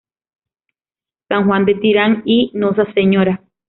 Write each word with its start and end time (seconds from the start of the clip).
San 1.27 1.45
Juan 1.45 1.65
de 1.65 1.75
Tirán" 1.75 2.23
y 2.25 2.49
"Nosa 2.55 2.85
Sra. 2.91 3.43